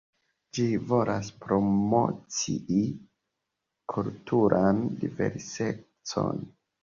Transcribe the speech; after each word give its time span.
Ĝi 0.57 0.63
volas 0.91 1.27
promocii 1.43 2.79
kulturan 3.95 4.83
diversecon. 5.03 6.43